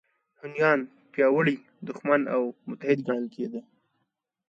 هونیان 0.39 0.79
پیاوړی 1.11 1.55
دښمن 1.87 2.21
او 2.35 2.43
متحد 2.67 2.99
ګڼل 3.07 3.25
کېده 3.35 3.61